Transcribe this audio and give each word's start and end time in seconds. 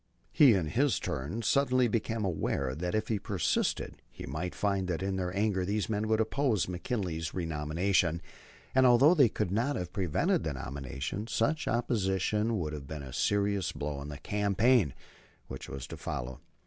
He 0.31 0.55
in 0.55 0.65
his 0.69 0.99
turn 0.99 1.43
suddenly 1.43 1.87
became 1.87 2.25
aware 2.25 2.73
that 2.73 2.95
if 2.95 3.07
he 3.09 3.19
persisted 3.19 4.01
he 4.09 4.25
might 4.25 4.55
find 4.55 4.87
that 4.87 5.03
in 5.03 5.15
their 5.15 5.31
anger 5.37 5.63
these 5.63 5.89
men 5.91 6.07
would 6.07 6.19
oppose 6.19 6.65
Mr. 6.65 6.69
McKinley's 6.71 7.35
renomination, 7.35 8.19
and 8.73 8.87
although 8.87 9.13
they 9.13 9.29
could 9.29 9.51
not 9.51 9.75
have 9.75 9.93
prevented 9.93 10.43
the 10.43 10.53
nomination, 10.53 11.27
such 11.27 11.67
opposition 11.67 12.57
would 12.57 12.73
have 12.73 12.87
been 12.87 13.03
a 13.03 13.13
serious 13.13 13.71
blow 13.71 14.01
in 14.01 14.07
the 14.09 14.17
campaign 14.17 14.95
which 15.49 15.69
was 15.69 15.85
to 15.85 15.97
follow. 15.97 16.39